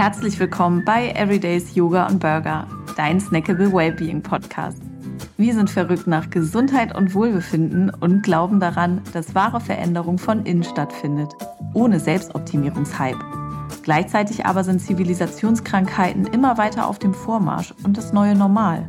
[0.00, 4.80] Herzlich willkommen bei Everydays Yoga und Burger, dein Snackable Wellbeing Podcast.
[5.36, 10.64] Wir sind verrückt nach Gesundheit und Wohlbefinden und glauben daran, dass wahre Veränderung von innen
[10.64, 11.34] stattfindet,
[11.74, 13.22] ohne Selbstoptimierungshype.
[13.82, 18.88] Gleichzeitig aber sind Zivilisationskrankheiten immer weiter auf dem Vormarsch und das neue Normal.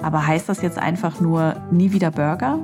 [0.00, 2.60] Aber heißt das jetzt einfach nur nie wieder Burger?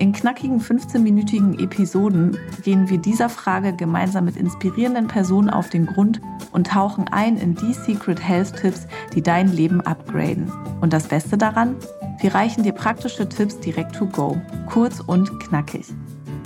[0.00, 6.22] In knackigen 15-minütigen Episoden gehen wir dieser Frage gemeinsam mit inspirierenden Personen auf den Grund
[6.52, 10.50] und tauchen ein in die Secret Health Tipps, die dein Leben upgraden.
[10.80, 11.76] Und das Beste daran?
[12.18, 15.84] Wir reichen dir praktische Tipps direkt to go, kurz und knackig.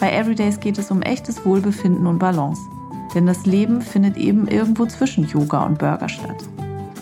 [0.01, 2.61] Bei Everydays geht es um echtes Wohlbefinden und Balance.
[3.15, 6.43] Denn das Leben findet eben irgendwo zwischen Yoga und Burger statt.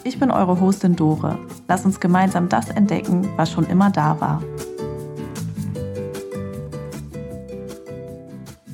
[0.05, 1.38] Ich bin eure Hostin Dore.
[1.66, 4.42] Lass uns gemeinsam das entdecken, was schon immer da war.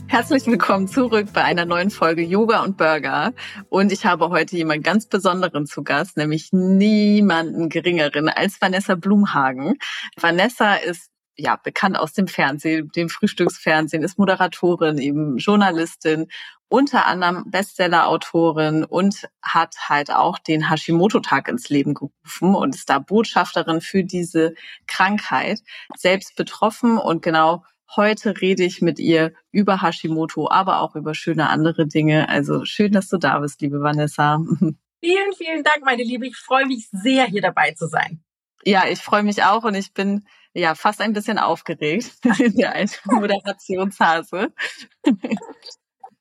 [0.08, 3.34] Herzlich willkommen zurück bei einer neuen Folge Yoga und Burger.
[3.68, 9.78] Und ich habe heute jemanden ganz Besonderen zu Gast, nämlich niemanden Geringeren als Vanessa Blumhagen.
[10.16, 16.28] Vanessa ist ja bekannt aus dem Fernsehen, dem Frühstücksfernsehen, ist Moderatorin, eben Journalistin,
[16.68, 22.98] unter anderem Bestseller-Autorin und hat halt auch den Hashimoto-Tag ins Leben gerufen und ist da
[22.98, 24.54] Botschafterin für diese
[24.86, 25.60] Krankheit,
[25.96, 27.62] selbst betroffen und genau
[27.96, 32.28] Heute rede ich mit ihr über Hashimoto, aber auch über schöne andere Dinge.
[32.28, 34.38] Also schön, dass du da bist, liebe Vanessa.
[35.00, 36.26] Vielen, vielen Dank, meine Liebe.
[36.26, 38.20] Ich freue mich sehr, hier dabei zu sein.
[38.64, 42.84] Ja, ich freue mich auch und ich bin ja fast ein bisschen aufgeregt in der
[43.04, 44.52] Moderationshase.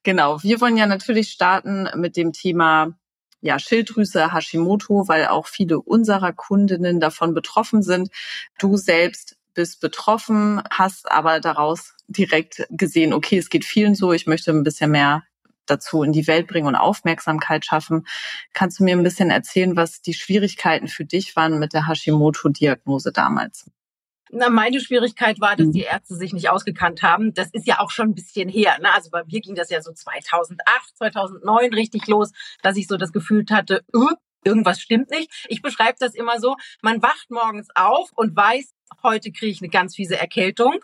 [0.04, 2.96] genau, wir wollen ja natürlich starten mit dem Thema
[3.42, 8.10] ja, Schilddrüse, Hashimoto, weil auch viele unserer Kundinnen davon betroffen sind.
[8.58, 14.28] Du selbst bist betroffen, hast aber daraus direkt gesehen, okay, es geht vielen so, ich
[14.28, 15.24] möchte ein bisschen mehr
[15.66, 18.06] dazu in die Welt bringen und Aufmerksamkeit schaffen.
[18.54, 23.12] Kannst du mir ein bisschen erzählen, was die Schwierigkeiten für dich waren mit der Hashimoto-Diagnose
[23.12, 23.66] damals?
[24.30, 25.72] Na, meine Schwierigkeit war, dass mhm.
[25.72, 27.34] die Ärzte sich nicht ausgekannt haben.
[27.34, 28.78] Das ist ja auch schon ein bisschen her.
[28.80, 28.94] Ne?
[28.94, 32.32] Also bei mir ging das ja so 2008, 2009 richtig los,
[32.62, 34.12] dass ich so das Gefühl hatte, uh,
[34.48, 35.32] irgendwas stimmt nicht.
[35.50, 39.70] Ich beschreibe das immer so, man wacht morgens auf und weiß, heute kriege ich eine
[39.70, 40.76] ganz fiese Erkältung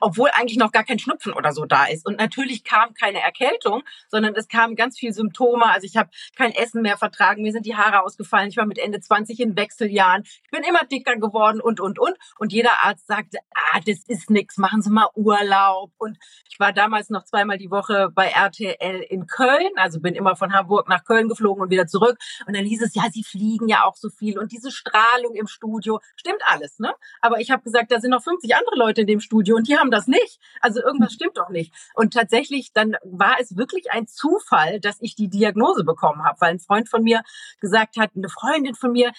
[0.00, 2.06] obwohl eigentlich noch gar kein Schnupfen oder so da ist.
[2.06, 5.66] Und natürlich kam keine Erkältung, sondern es kamen ganz viele Symptome.
[5.66, 8.78] Also ich habe kein Essen mehr vertragen, mir sind die Haare ausgefallen, ich war mit
[8.78, 12.16] Ende 20 in Wechseljahren, ich bin immer dicker geworden und, und, und.
[12.38, 15.92] Und jeder Arzt sagte, ah, das ist nix, machen Sie mal Urlaub.
[15.98, 20.36] Und ich war damals noch zweimal die Woche bei RTL in Köln, also bin immer
[20.36, 22.18] von Hamburg nach Köln geflogen und wieder zurück.
[22.46, 25.46] Und dann hieß es, ja, Sie fliegen ja auch so viel und diese Strahlung im
[25.46, 26.92] Studio, stimmt alles, ne?
[27.20, 29.76] Aber ich habe gesagt, da sind noch 50 andere Leute in dem Studio und die
[29.76, 30.38] haben haben das nicht.
[30.60, 31.72] Also irgendwas stimmt doch nicht.
[31.94, 36.52] Und tatsächlich, dann war es wirklich ein Zufall, dass ich die Diagnose bekommen habe, weil
[36.52, 37.22] ein Freund von mir
[37.60, 39.12] gesagt hat, eine Freundin von mir,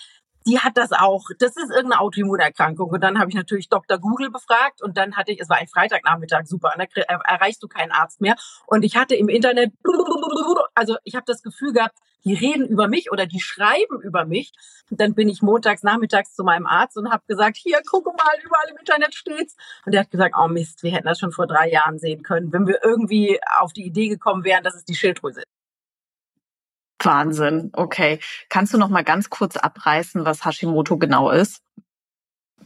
[0.49, 1.25] die hat das auch.
[1.37, 2.89] Das ist irgendeine Autoimmunerkrankung.
[2.89, 3.99] Und dann habe ich natürlich Dr.
[3.99, 7.91] Google befragt und dann hatte ich, es war ein Freitagnachmittag, super, da erreichst du keinen
[7.91, 8.35] Arzt mehr.
[8.65, 9.73] Und ich hatte im Internet,
[10.73, 14.51] also ich habe das Gefühl gehabt, die reden über mich oder die schreiben über mich.
[14.89, 18.33] Und dann bin ich montags, nachmittags zu meinem Arzt und habe gesagt, hier, guck mal,
[18.43, 19.55] überall im Internet steht's.
[19.85, 22.51] Und der hat gesagt, oh Mist, wir hätten das schon vor drei Jahren sehen können,
[22.51, 25.58] wenn wir irgendwie auf die Idee gekommen wären, dass es die Schilddrüse ist.
[27.05, 27.71] Wahnsinn.
[27.73, 28.19] Okay.
[28.49, 31.61] Kannst du noch mal ganz kurz abreißen, was Hashimoto genau ist?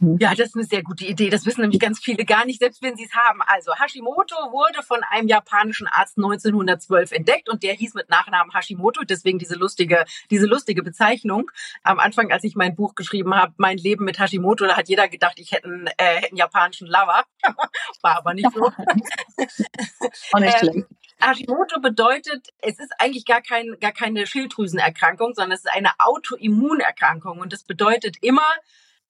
[0.00, 0.18] Mhm.
[0.20, 1.30] Ja, das ist eine sehr gute Idee.
[1.30, 3.40] Das wissen nämlich ganz viele gar nicht, selbst wenn sie es haben.
[3.46, 9.02] Also Hashimoto wurde von einem japanischen Arzt 1912 entdeckt und der hieß mit Nachnamen Hashimoto,
[9.04, 11.50] deswegen diese lustige, diese lustige Bezeichnung.
[11.82, 15.08] Am Anfang, als ich mein Buch geschrieben habe, mein Leben mit Hashimoto, da hat jeder
[15.08, 17.24] gedacht, ich hätte einen, äh, hätte einen japanischen Lover.
[18.02, 18.64] War aber nicht so.
[20.32, 20.86] Auch nicht schlimm.
[21.26, 27.38] Hashimoto bedeutet, es ist eigentlich gar, kein, gar keine Schilddrüsenerkrankung, sondern es ist eine Autoimmunerkrankung.
[27.40, 28.46] Und das bedeutet immer,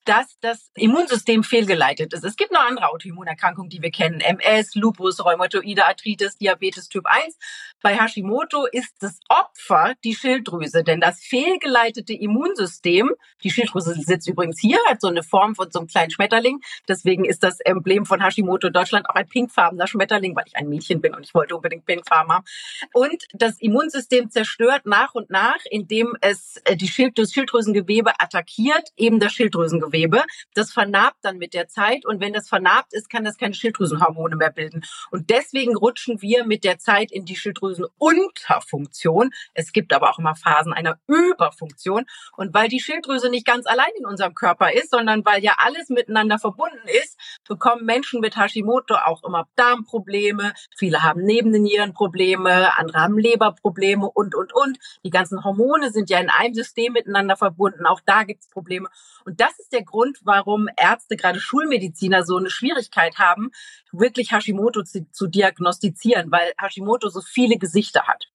[0.04, 2.24] dass das Immunsystem fehlgeleitet ist.
[2.24, 4.20] Es gibt noch andere Autoimmunerkrankungen, die wir kennen.
[4.20, 7.36] MS, Lupus, Rheumatoide Arthritis, Diabetes Typ 1.
[7.80, 13.10] Bei Hashimoto ist das Opfer die Schilddrüse, denn das fehlgeleitete Immunsystem,
[13.42, 16.60] die Schilddrüse sitzt übrigens hier, hat so eine Form von so einem kleinen Schmetterling.
[16.86, 21.00] Deswegen ist das Emblem von Hashimoto Deutschland auch ein pinkfarbener Schmetterling, weil ich ein Mädchen
[21.00, 22.44] bin und ich wollte unbedingt pinkfarben haben.
[22.92, 28.90] Und das Immunsystem zerstört nach und nach, indem es äh, die Schild das Schilddrüsengewebe attackiert,
[28.96, 30.22] eben das Schilddrüsengewebe Schilddrüsengewebe.
[30.54, 34.36] Das vernarbt dann mit der Zeit und wenn das vernarbt ist, kann das keine Schilddrüsenhormone
[34.36, 34.84] mehr bilden.
[35.10, 39.30] Und deswegen rutschen wir mit der Zeit in die Schilddrüsenunterfunktion.
[39.54, 42.04] Es gibt aber auch immer Phasen einer Überfunktion.
[42.36, 45.88] Und weil die Schilddrüse nicht ganz allein in unserem Körper ist, sondern weil ja alles
[45.88, 47.18] miteinander verbunden ist,
[47.48, 50.52] bekommen Menschen mit Hashimoto auch immer Darmprobleme.
[50.76, 54.78] Viele haben neben den Nieren Probleme, andere haben Leberprobleme und, und, und.
[55.04, 57.86] Die ganzen Hormone sind ja in einem System miteinander verbunden.
[57.86, 58.88] Auch da gibt es Probleme.
[59.24, 63.50] Und das ist der Grund, warum Ärzte, gerade Schulmediziner, so eine Schwierigkeit haben,
[63.92, 68.26] wirklich Hashimoto zu, zu diagnostizieren, weil Hashimoto so viele Gesichter hat.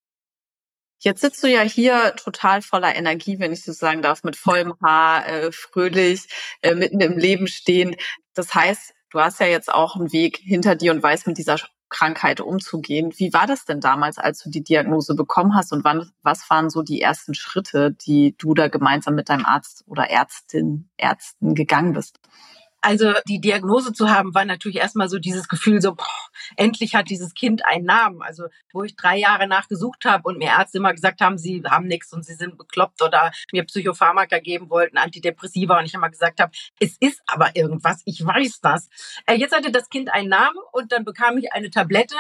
[1.02, 4.74] Jetzt sitzt du ja hier total voller Energie, wenn ich so sagen darf, mit vollem
[4.82, 6.28] Haar, äh, fröhlich,
[6.62, 7.96] äh, mitten im Leben stehen.
[8.34, 11.58] Das heißt, du hast ja jetzt auch einen Weg hinter dir und weißt mit dieser
[11.90, 13.12] Krankheit umzugehen.
[13.18, 16.70] Wie war das denn damals, als du die Diagnose bekommen hast und wann, was waren
[16.70, 21.94] so die ersten Schritte, die du da gemeinsam mit deinem Arzt oder Ärztin, Ärzten gegangen
[21.94, 22.20] bist?
[22.82, 26.06] Also die Diagnose zu haben, war natürlich erstmal so dieses Gefühl, so boah,
[26.56, 28.22] endlich hat dieses Kind einen Namen.
[28.22, 31.88] Also wo ich drei Jahre nachgesucht habe und mir Ärzte immer gesagt haben, sie haben
[31.88, 36.40] nichts und sie sind bekloppt oder mir Psychopharmaka geben wollten, Antidepressiva und ich immer gesagt
[36.40, 38.90] habe, es ist aber irgendwas, ich weiß das.
[39.26, 42.16] Äh, jetzt hatte das Kind einen Namen und dann bekam ich eine Tablette,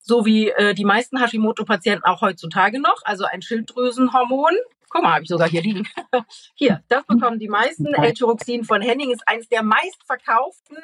[0.00, 4.52] so wie äh, die meisten Hashimoto-Patienten auch heutzutage noch, also ein Schilddrüsenhormon,
[4.88, 5.86] Guck mal, habe ich sogar hier liegen.
[6.54, 7.86] Hier, das bekommen die meisten.
[7.86, 10.78] L-Tyroxin von Henning ist eines der meistverkauften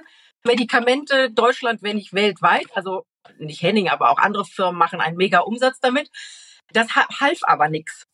[0.45, 2.67] Medikamente Deutschland, wenn nicht weltweit.
[2.75, 3.07] Also
[3.39, 6.11] nicht Henning, aber auch andere Firmen machen einen mega Umsatz damit.
[6.73, 8.07] Das half aber nichts.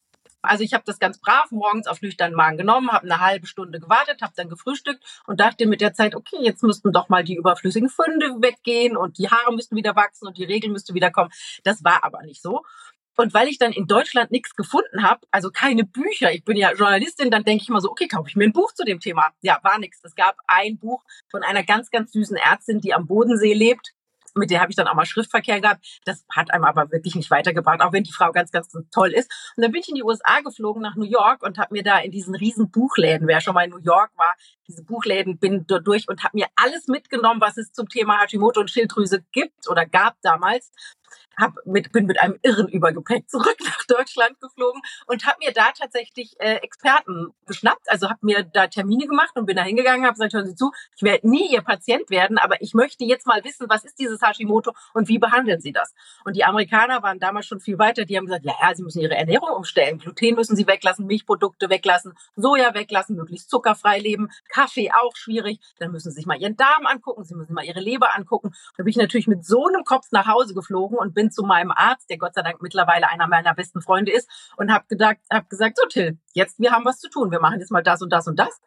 [0.43, 3.79] Also ich habe das ganz brav morgens auf nüchternen Magen genommen, habe eine halbe Stunde
[3.79, 7.37] gewartet, habe dann gefrühstückt und dachte mit der Zeit, okay, jetzt müssten doch mal die
[7.37, 11.31] überflüssigen Funde weggehen und die Haare müssten wieder wachsen und die Regel müsste wieder kommen.
[11.63, 12.63] Das war aber nicht so.
[13.21, 16.73] Und weil ich dann in Deutschland nichts gefunden habe, also keine Bücher, ich bin ja
[16.73, 19.27] Journalistin, dann denke ich mal so, okay, kaufe ich mir ein Buch zu dem Thema.
[19.43, 20.01] Ja, war nichts.
[20.03, 23.93] Es gab ein Buch von einer ganz, ganz süßen Ärztin, die am Bodensee lebt.
[24.35, 26.01] Mit der habe ich dann auch mal Schriftverkehr gehabt.
[26.07, 29.31] Das hat einem aber wirklich nicht weitergebracht, auch wenn die Frau ganz, ganz toll ist.
[29.55, 31.99] Und dann bin ich in die USA geflogen nach New York und habe mir da
[31.99, 34.35] in diesen riesen Buchläden, wer schon mal in New York war,
[34.67, 38.61] diese Buchläden bin dort durch und habe mir alles mitgenommen, was es zum Thema Hashimoto
[38.61, 40.73] und Schilddrüse gibt oder gab damals
[41.41, 45.71] hab mit, bin mit einem irren Übergepäck zurück nach Deutschland geflogen und habe mir da
[45.73, 47.91] tatsächlich äh, Experten geschnappt.
[47.91, 50.71] Also habe mir da Termine gemacht und bin da hingegangen, habe gesagt, hören Sie zu,
[50.97, 54.21] ich werde nie Ihr Patient werden, aber ich möchte jetzt mal wissen, was ist dieses
[54.23, 55.95] Hashimoto und wie behandeln Sie das?
[56.25, 58.05] Und die Amerikaner waren damals schon viel weiter.
[58.05, 59.99] Die haben gesagt, ja, ja, Sie müssen Ihre Ernährung umstellen.
[59.99, 65.61] Gluten müssen Sie weglassen, Milchprodukte weglassen, Soja weglassen, möglichst zuckerfrei leben, Kaffee auch schwierig.
[65.79, 68.53] Dann müssen Sie sich mal Ihren Darm angucken, Sie müssen mal Ihre Leber angucken.
[68.77, 71.71] Da bin ich natürlich mit so einem Kopf nach Hause geflogen und bin zu meinem
[71.71, 75.49] Arzt, der Gott sei Dank mittlerweile einer meiner besten Freunde ist, und habe gedacht, hab
[75.49, 78.11] gesagt, so Till, jetzt wir haben was zu tun, wir machen jetzt mal das und
[78.11, 78.61] das und das.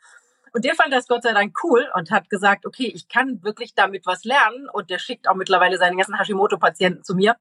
[0.53, 3.73] Und der fand das Gott sei Dank cool und hat gesagt, okay, ich kann wirklich
[3.73, 4.69] damit was lernen.
[4.69, 7.35] Und der schickt auch mittlerweile seine ganzen Hashimoto-Patienten zu mir.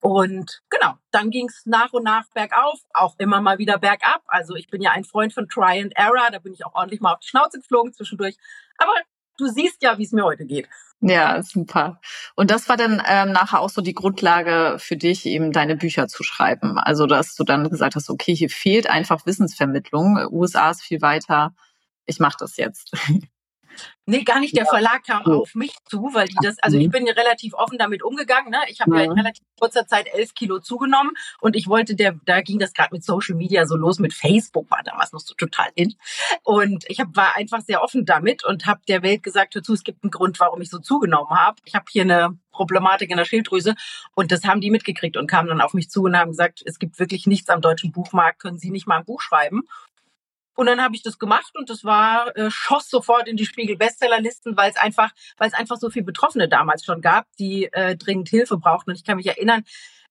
[0.00, 4.22] Und genau, dann ging es nach und nach bergauf, auch immer mal wieder bergab.
[4.28, 7.00] Also ich bin ja ein Freund von Try and Error, da bin ich auch ordentlich
[7.00, 8.36] mal auf die Schnauze geflogen zwischendurch.
[8.76, 8.94] Aber
[9.38, 10.68] du siehst ja, wie es mir heute geht.
[11.00, 12.00] Ja, super.
[12.34, 16.08] Und das war dann ähm, nachher auch so die Grundlage für dich, eben deine Bücher
[16.08, 16.76] zu schreiben.
[16.78, 20.18] Also, dass du dann gesagt hast, okay, hier fehlt einfach Wissensvermittlung.
[20.30, 21.54] USA ist viel weiter.
[22.06, 22.92] Ich mache das jetzt.
[24.06, 24.56] Nee, gar nicht.
[24.56, 25.34] Der Verlag kam ja.
[25.34, 26.92] auf mich zu, weil die das, also ich mhm.
[26.92, 28.50] bin ja relativ offen damit umgegangen.
[28.50, 28.58] Ne?
[28.68, 28.98] Ich habe ja.
[28.98, 32.72] ja in relativ kurzer Zeit elf Kilo zugenommen und ich wollte, der, da ging das
[32.72, 35.94] gerade mit Social Media so los, mit Facebook war damals noch so total in.
[36.42, 39.74] Und ich hab, war einfach sehr offen damit und habe der Welt gesagt, hör zu,
[39.74, 41.56] es gibt einen Grund, warum ich so zugenommen habe.
[41.66, 43.74] Ich habe hier eine Problematik in der Schilddrüse
[44.14, 46.78] und das haben die mitgekriegt und kamen dann auf mich zu und haben gesagt, es
[46.78, 49.62] gibt wirklich nichts am deutschen Buchmarkt, können Sie nicht mal ein Buch schreiben?
[50.58, 53.76] Und dann habe ich das gemacht und das war äh, schoss sofort in die Spiegel
[53.76, 57.94] Bestsellerlisten, weil es einfach, weil es einfach so viele Betroffene damals schon gab, die äh,
[57.94, 58.90] dringend Hilfe brauchten.
[58.90, 59.62] Und ich kann mich erinnern,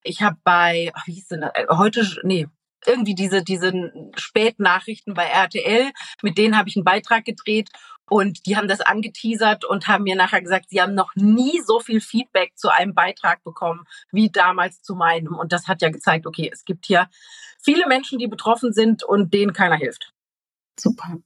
[0.04, 1.51] ich habe bei, ach, wie hieß denn das?
[1.54, 2.48] Äh, heute, nee,
[2.86, 3.74] irgendwie diese diese
[4.16, 7.70] Spätnachrichten bei RTL, mit denen habe ich einen Beitrag gedreht
[8.10, 11.82] und die haben das angeteasert und haben mir nachher gesagt, sie haben noch nie so
[11.82, 15.36] viel Feedback zu einem Beitrag bekommen wie damals zu meinem.
[15.36, 17.10] Und das hat ja gezeigt, okay, es gibt hier
[17.62, 20.13] viele Menschen, die betroffen sind und denen keiner hilft.
[20.80, 21.18] Super.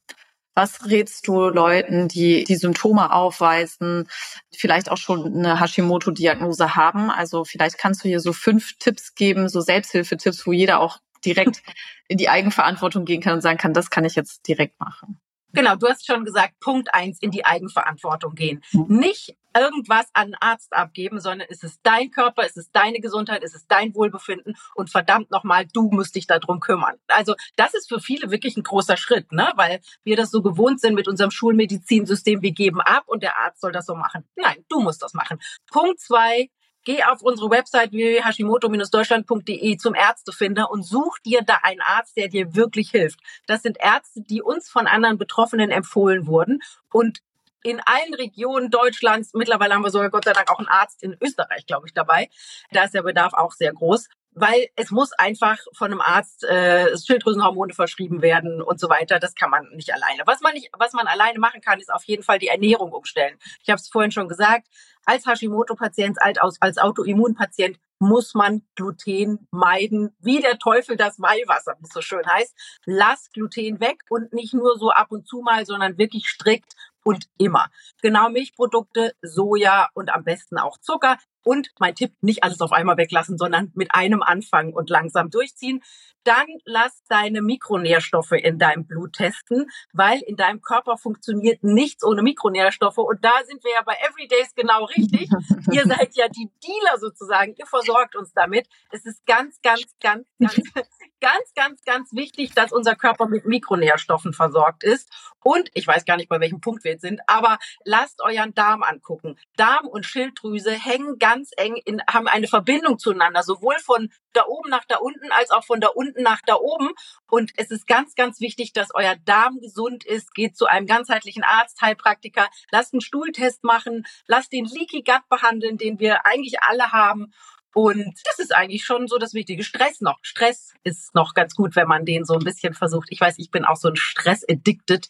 [0.53, 4.09] Was rätst du Leuten, die die Symptome aufweisen,
[4.53, 7.09] vielleicht auch schon eine Hashimoto-Diagnose haben?
[7.09, 11.63] Also vielleicht kannst du hier so fünf Tipps geben, so Selbsthilfetipps, wo jeder auch direkt
[12.09, 15.21] in die Eigenverantwortung gehen kann und sagen kann, das kann ich jetzt direkt machen.
[15.53, 18.61] Genau, du hast schon gesagt, Punkt eins, in die Eigenverantwortung gehen.
[18.71, 18.85] Mhm.
[18.87, 23.43] Nicht irgendwas an einen Arzt abgeben, sondern es ist dein Körper, es ist deine Gesundheit,
[23.43, 26.95] es ist dein Wohlbefinden und verdammt nochmal, du musst dich darum kümmern.
[27.07, 29.51] Also das ist für viele wirklich ein großer Schritt, ne?
[29.55, 33.61] weil wir das so gewohnt sind mit unserem Schulmedizinsystem, wir geben ab und der Arzt
[33.61, 34.25] soll das so machen.
[34.35, 35.39] Nein, du musst das machen.
[35.71, 36.49] Punkt zwei,
[36.83, 42.55] Geh auf unsere Website www.hashimoto-deutschland.de zum Ärztefinder und such dir da einen Arzt, der dir
[42.55, 43.19] wirklich hilft.
[43.45, 46.59] Das sind Ärzte, die uns von anderen Betroffenen empfohlen wurden
[46.91, 47.19] und
[47.63, 51.15] in allen Regionen Deutschlands, mittlerweile haben wir sogar Gott sei Dank auch einen Arzt in
[51.21, 52.29] Österreich, glaube ich, dabei.
[52.71, 56.97] Da ist der Bedarf auch sehr groß weil es muss einfach von einem Arzt äh,
[56.97, 59.19] Schilddrüsenhormone verschrieben werden und so weiter.
[59.19, 60.23] Das kann man nicht alleine.
[60.25, 63.37] Was man nicht, was man alleine machen kann, ist auf jeden Fall die Ernährung umstellen.
[63.61, 64.67] Ich habe es vorhin schon gesagt
[65.05, 71.93] als Hashimoto-Patient, als, Autoimmunpatient muss man Gluten meiden, wie der Teufel das Weihwasser, wie es
[71.93, 72.55] so schön heißt.
[72.85, 76.73] Lass Gluten weg und nicht nur so ab und zu mal, sondern wirklich strikt
[77.03, 77.69] und immer.
[78.01, 81.17] Genau Milchprodukte, Soja und am besten auch Zucker.
[81.43, 85.81] Und mein Tipp, nicht alles auf einmal weglassen, sondern mit einem anfangen und langsam durchziehen.
[86.23, 92.21] Dann lass deine Mikronährstoffe in deinem Blut testen, weil in deinem Körper funktioniert nichts ohne
[92.21, 92.99] Mikronährstoffe.
[92.99, 95.29] Und da sind wir ja bei Everydays genau richtig.
[95.71, 97.55] Ihr seid ja die Dealer sozusagen.
[97.57, 98.67] Ihr versorgt uns damit.
[98.91, 100.55] Es ist ganz, ganz, ganz, ganz,
[101.21, 105.09] ganz, ganz, ganz wichtig, dass unser Körper mit Mikronährstoffen versorgt ist.
[105.43, 108.83] Und ich weiß gar nicht, bei welchem Punkt wir jetzt sind, aber lasst euren Darm
[108.83, 109.37] angucken.
[109.55, 114.69] Darm und Schilddrüse hängen ganz eng in, haben eine Verbindung zueinander, sowohl von da oben
[114.69, 116.89] nach da unten als auch von da unten nach da oben.
[117.29, 120.33] Und es ist ganz, ganz wichtig, dass euer Darm gesund ist.
[120.33, 125.77] Geht zu einem ganzheitlichen Arzt, Heilpraktiker, lasst einen Stuhltest machen, lasst den Leaky Gut behandeln,
[125.77, 127.33] den wir eigentlich alle haben.
[127.73, 129.63] Und das ist eigentlich schon so das Wichtige.
[129.63, 130.17] Stress noch.
[130.21, 133.07] Stress ist noch ganz gut, wenn man den so ein bisschen versucht.
[133.11, 135.07] Ich weiß, ich bin auch so ein Stress-addicted.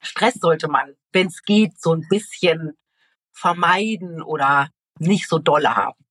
[0.00, 2.76] Stress sollte man, wenn es geht, so ein bisschen
[3.32, 4.68] vermeiden oder
[4.98, 6.02] nicht so dolle haben.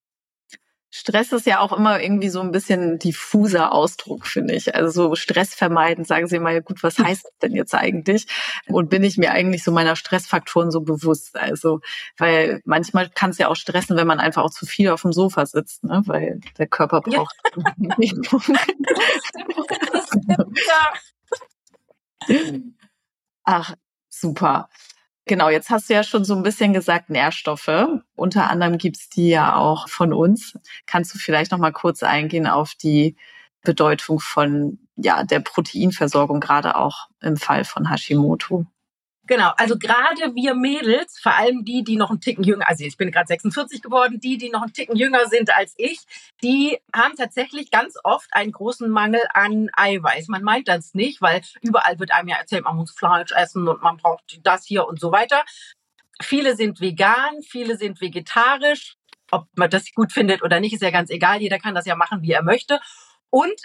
[0.93, 4.75] Stress ist ja auch immer irgendwie so ein bisschen diffuser Ausdruck, finde ich.
[4.75, 8.27] Also so Stress vermeiden, sagen Sie mal, gut, was heißt das denn jetzt eigentlich?
[8.67, 11.37] Und bin ich mir eigentlich so meiner Stressfaktoren so bewusst?
[11.37, 11.79] Also,
[12.17, 15.13] weil manchmal kann es ja auch stressen, wenn man einfach auch zu viel auf dem
[15.13, 16.01] Sofa sitzt, ne?
[16.07, 17.37] weil der Körper braucht.
[22.27, 22.37] Ja.
[23.43, 23.73] Ach,
[24.09, 24.69] super.
[25.25, 27.87] Genau, jetzt hast du ja schon so ein bisschen gesagt Nährstoffe.
[28.15, 30.57] Unter anderem gibt's die ja auch von uns.
[30.87, 33.15] Kannst du vielleicht noch mal kurz eingehen auf die
[33.63, 38.65] Bedeutung von ja, der Proteinversorgung, gerade auch im Fall von Hashimoto?
[39.31, 42.97] Genau, also gerade wir Mädels, vor allem die, die noch einen Ticken jünger, also ich
[42.97, 46.01] bin gerade 46 geworden, die, die noch einen Ticken jünger sind als ich,
[46.43, 50.27] die haben tatsächlich ganz oft einen großen Mangel an Eiweiß.
[50.27, 53.81] Man meint das nicht, weil überall wird einem ja erzählt, man muss Fleisch essen und
[53.81, 55.45] man braucht das hier und so weiter.
[56.21, 58.97] Viele sind vegan, viele sind vegetarisch.
[59.31, 61.39] Ob man das gut findet oder nicht, ist ja ganz egal.
[61.39, 62.81] Jeder kann das ja machen, wie er möchte.
[63.29, 63.61] Und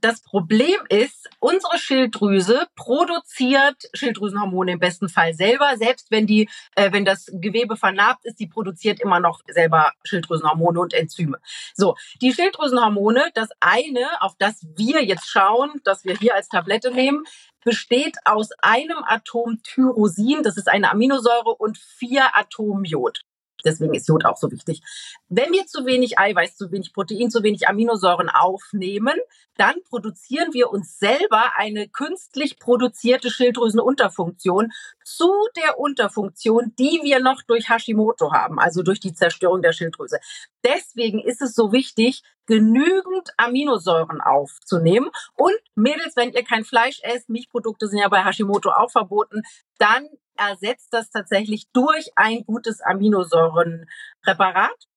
[0.00, 6.92] das Problem ist, unsere Schilddrüse produziert Schilddrüsenhormone im besten Fall selber, selbst wenn die, äh,
[6.92, 11.38] wenn das Gewebe vernarbt ist, die produziert immer noch selber Schilddrüsenhormone und Enzyme.
[11.74, 16.90] So, die Schilddrüsenhormone, das eine, auf das wir jetzt schauen, das wir hier als Tablette
[16.90, 17.24] nehmen,
[17.64, 23.24] besteht aus einem Atom Tyrosin, das ist eine Aminosäure, und vier Atom Jod.
[23.64, 24.82] Deswegen ist Jod auch so wichtig.
[25.28, 29.14] Wenn wir zu wenig Eiweiß, zu wenig Protein, zu wenig Aminosäuren aufnehmen,
[29.56, 34.70] dann produzieren wir uns selber eine künstlich produzierte Schilddrüsenunterfunktion
[35.04, 40.18] zu der Unterfunktion, die wir noch durch Hashimoto haben, also durch die Zerstörung der Schilddrüse.
[40.64, 45.10] Deswegen ist es so wichtig, genügend Aminosäuren aufzunehmen.
[45.36, 49.42] Und Mädels, wenn ihr kein Fleisch esst, Milchprodukte sind ja bei Hashimoto auch verboten,
[49.78, 54.88] dann ersetzt das tatsächlich durch ein gutes Aminosäurenpräparat.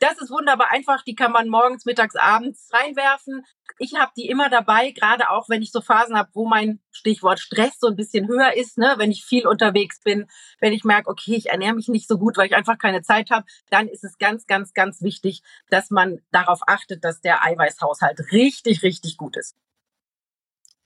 [0.00, 1.02] Das ist wunderbar einfach.
[1.02, 3.44] Die kann man morgens, mittags, abends reinwerfen.
[3.78, 7.38] Ich habe die immer dabei, gerade auch wenn ich so Phasen habe, wo mein Stichwort
[7.38, 8.94] Stress so ein bisschen höher ist, ne?
[8.96, 10.26] wenn ich viel unterwegs bin,
[10.58, 13.30] wenn ich merke, okay, ich ernähre mich nicht so gut, weil ich einfach keine Zeit
[13.30, 18.32] habe, dann ist es ganz, ganz, ganz wichtig, dass man darauf achtet, dass der Eiweißhaushalt
[18.32, 19.54] richtig, richtig gut ist.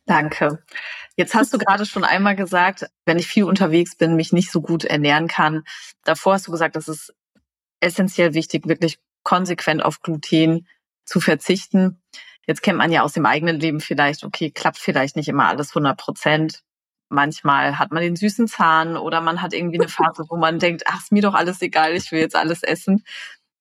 [0.06, 0.62] Danke.
[1.16, 4.60] Jetzt hast du gerade schon einmal gesagt, wenn ich viel unterwegs bin, mich nicht so
[4.60, 5.62] gut ernähren kann.
[6.04, 7.14] Davor hast du gesagt, das ist
[7.84, 10.66] essentiell wichtig, wirklich konsequent auf Gluten
[11.04, 12.02] zu verzichten.
[12.46, 15.70] Jetzt kennt man ja aus dem eigenen Leben vielleicht, okay, klappt vielleicht nicht immer alles
[15.70, 16.62] 100 Prozent.
[17.08, 20.84] Manchmal hat man den süßen Zahn oder man hat irgendwie eine Phase, wo man denkt,
[20.86, 23.04] ach, ist mir doch alles egal, ich will jetzt alles essen.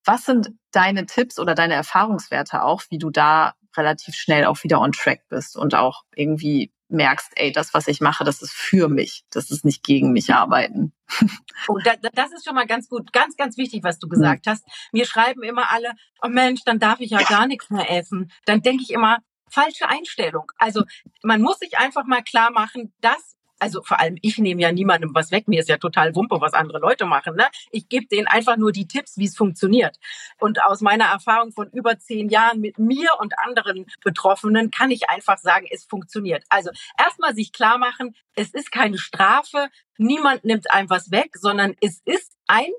[0.06, 4.82] Was sind deine Tipps oder deine Erfahrungswerte auch, wie du da relativ schnell auch wieder
[4.82, 8.88] on track bist und auch irgendwie merkst, ey, das, was ich mache, das ist für
[8.88, 9.26] mich.
[9.30, 10.94] Das ist nicht gegen mich arbeiten.
[11.68, 14.66] Oh, da, das ist schon mal ganz gut, ganz, ganz wichtig, was du gesagt hast.
[14.92, 18.32] Mir schreiben immer alle, oh Mensch, dann darf ich ja gar nichts mehr essen.
[18.46, 19.20] Dann denke ich immer,
[19.50, 20.52] falsche Einstellung.
[20.58, 20.84] Also
[21.22, 25.16] man muss sich einfach mal klar machen, dass also vor allem ich nehme ja niemandem
[25.16, 25.48] was weg.
[25.48, 27.36] Mir ist ja total Wumpe, was andere Leute machen.
[27.38, 27.46] Ne?
[27.72, 29.98] Ich gebe denen einfach nur die Tipps, wie es funktioniert.
[30.38, 35.10] Und aus meiner Erfahrung von über zehn Jahren mit mir und anderen Betroffenen kann ich
[35.10, 36.44] einfach sagen, es funktioniert.
[36.50, 39.70] Also erstmal sich klar machen, es ist keine Strafe.
[39.98, 42.72] Niemand nimmt einem was weg, sondern es ist ein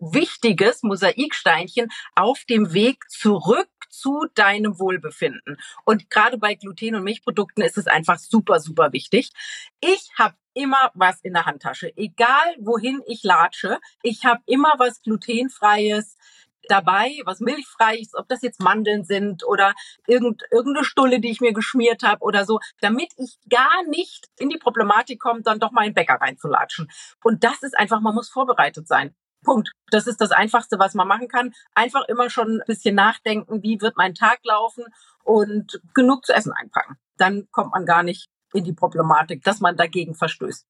[0.00, 5.58] wichtiges Mosaiksteinchen auf dem Weg zurück zu deinem Wohlbefinden.
[5.84, 9.30] Und gerade bei Gluten- und Milchprodukten ist es einfach super, super wichtig.
[9.80, 13.78] Ich habe immer was in der Handtasche, egal wohin ich latsche.
[14.02, 16.16] Ich habe immer was glutenfreies
[16.68, 19.74] dabei, was milchfreies, ob das jetzt Mandeln sind oder
[20.06, 24.48] irgend, irgendeine Stulle, die ich mir geschmiert habe oder so, damit ich gar nicht in
[24.48, 26.90] die Problematik komme, dann doch mal in den Bäcker reinzulatschen.
[27.22, 29.14] Und das ist einfach, man muss vorbereitet sein.
[29.42, 29.72] Punkt.
[29.90, 31.52] Das ist das Einfachste, was man machen kann.
[31.74, 34.84] Einfach immer schon ein bisschen nachdenken, wie wird mein Tag laufen
[35.24, 36.96] und genug zu essen einpacken.
[37.16, 40.66] Dann kommt man gar nicht in die Problematik, dass man dagegen verstößt.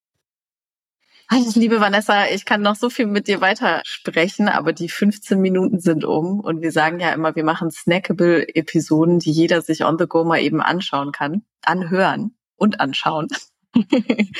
[1.54, 6.04] Liebe Vanessa, ich kann noch so viel mit dir weitersprechen, aber die 15 Minuten sind
[6.04, 10.06] um und wir sagen ja immer, wir machen snackable Episoden, die jeder sich on the
[10.06, 13.28] go mal eben anschauen kann, anhören und anschauen.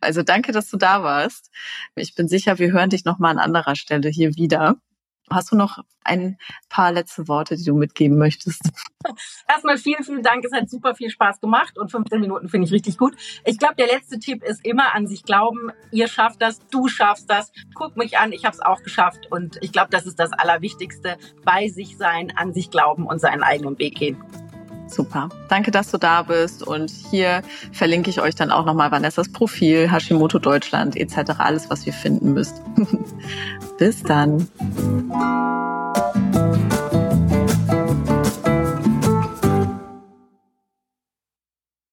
[0.00, 1.50] also danke, dass du da warst.
[1.96, 4.76] Ich bin sicher, wir hören dich noch mal an anderer Stelle hier wieder.
[5.30, 6.38] Hast du noch ein
[6.70, 8.70] paar letzte Worte, die du mitgeben möchtest?
[9.48, 10.44] Erstmal vielen, vielen Dank.
[10.44, 13.14] Es hat super viel Spaß gemacht und 15 Minuten finde ich richtig gut.
[13.44, 15.70] Ich glaube, der letzte Tipp ist immer an sich glauben.
[15.90, 17.52] Ihr schafft das, du schaffst das.
[17.74, 21.18] Guck mich an, ich habe es auch geschafft und ich glaube, das ist das Allerwichtigste.
[21.44, 24.22] Bei sich sein, an sich glauben und seinen eigenen Weg gehen.
[24.88, 25.28] Super.
[25.48, 26.62] Danke, dass du da bist.
[26.62, 27.42] Und hier
[27.72, 31.32] verlinke ich euch dann auch nochmal Vanessas Profil, Hashimoto Deutschland etc.
[31.38, 32.62] Alles, was ihr finden müsst.
[33.78, 34.48] Bis dann.